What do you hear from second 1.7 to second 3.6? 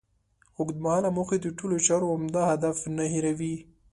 چارو عمده هدف نه هېروي.